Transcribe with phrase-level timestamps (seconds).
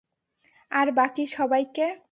[0.71, 1.87] আর বাকি সবাইকে?